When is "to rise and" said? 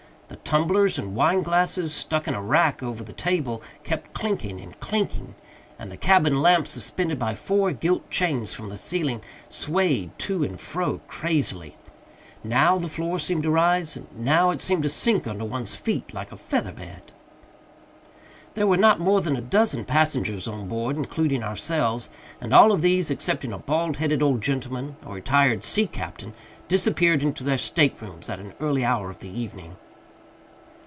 13.43-14.07